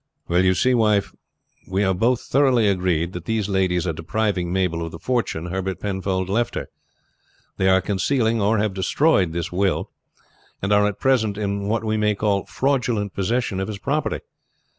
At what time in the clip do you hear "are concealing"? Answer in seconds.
7.69-8.41